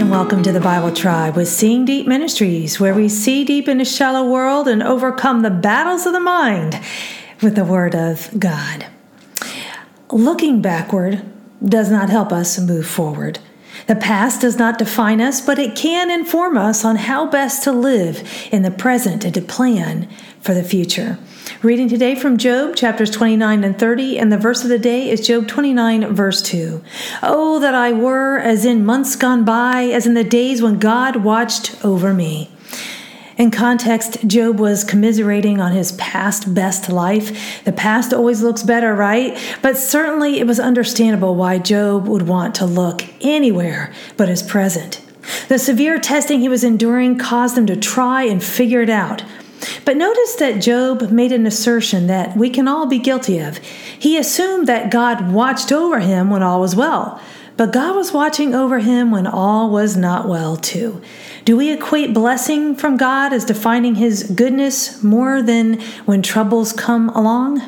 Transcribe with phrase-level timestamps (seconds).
[0.00, 3.84] welcome to the Bible Tribe with Seeing Deep Ministries, where we see deep in a
[3.84, 6.80] shallow world and overcome the battles of the mind
[7.42, 8.86] with the Word of God.
[10.10, 11.22] Looking backward
[11.62, 13.38] does not help us move forward.
[13.86, 17.72] The past does not define us, but it can inform us on how best to
[17.72, 20.08] live in the present and to plan
[20.40, 21.18] for the future.
[21.62, 25.26] Reading today from Job chapters 29 and 30, and the verse of the day is
[25.26, 26.82] Job 29, verse 2.
[27.22, 31.16] Oh, that I were as in months gone by, as in the days when God
[31.16, 32.50] watched over me.
[33.38, 37.64] In context, Job was commiserating on his past best life.
[37.64, 39.38] The past always looks better, right?
[39.62, 45.00] But certainly it was understandable why Job would want to look anywhere but his present.
[45.48, 49.22] The severe testing he was enduring caused him to try and figure it out.
[49.84, 53.58] But notice that Job made an assertion that we can all be guilty of.
[53.58, 57.20] He assumed that God watched over him when all was well,
[57.62, 61.00] but God was watching over him when all was not well, too.
[61.44, 67.08] Do we equate blessing from God as defining his goodness more than when troubles come
[67.10, 67.62] along?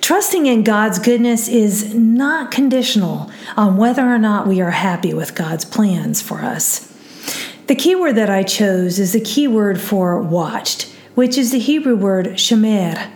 [0.00, 5.34] Trusting in God's goodness is not conditional on whether or not we are happy with
[5.34, 6.90] God's plans for us.
[7.66, 11.58] The key word that I chose is the key word for watched which is the
[11.58, 13.10] Hebrew word shemer.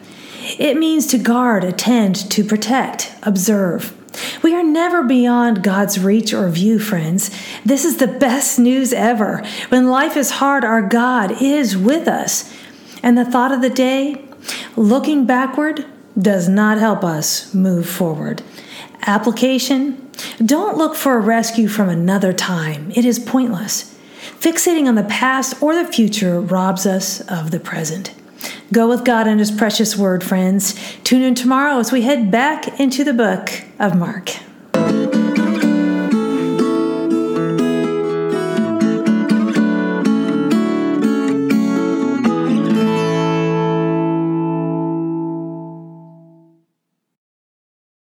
[0.59, 3.97] It means to guard, attend, to protect, observe.
[4.42, 7.30] We are never beyond God's reach or view, friends.
[7.64, 9.44] This is the best news ever.
[9.68, 12.52] When life is hard, our God is with us.
[13.02, 14.24] And the thought of the day,
[14.76, 15.84] looking backward,
[16.18, 18.42] does not help us move forward.
[19.02, 20.10] Application
[20.44, 23.94] Don't look for a rescue from another time, it is pointless.
[24.40, 28.14] Fixating on the past or the future robs us of the present.
[28.72, 30.74] Go with God and His precious word, friends.
[31.04, 34.47] Tune in tomorrow as we head back into the book of Mark.